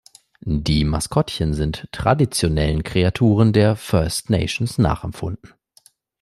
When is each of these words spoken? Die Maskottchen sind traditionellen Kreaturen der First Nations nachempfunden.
Die 0.47 0.83
Maskottchen 0.83 1.53
sind 1.53 1.87
traditionellen 1.91 2.81
Kreaturen 2.81 3.53
der 3.53 3.75
First 3.75 4.31
Nations 4.31 4.79
nachempfunden. 4.79 5.53